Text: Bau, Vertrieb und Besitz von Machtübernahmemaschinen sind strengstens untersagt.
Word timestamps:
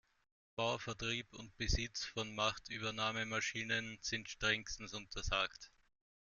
Bau, 0.55 0.79
Vertrieb 0.79 1.31
und 1.33 1.55
Besitz 1.57 2.05
von 2.05 2.33
Machtübernahmemaschinen 2.33 3.99
sind 4.01 4.29
strengstens 4.31 4.95
untersagt. 4.95 5.71